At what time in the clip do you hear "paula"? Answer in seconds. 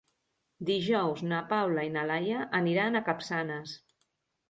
1.53-1.85